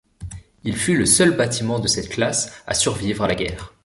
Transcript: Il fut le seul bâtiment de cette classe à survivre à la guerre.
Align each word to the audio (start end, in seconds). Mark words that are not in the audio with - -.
Il 0.63 0.75
fut 0.77 0.97
le 0.97 1.05
seul 1.05 1.37
bâtiment 1.37 1.77
de 1.77 1.87
cette 1.87 2.09
classe 2.09 2.51
à 2.65 2.73
survivre 2.73 3.23
à 3.23 3.27
la 3.27 3.35
guerre. 3.35 3.71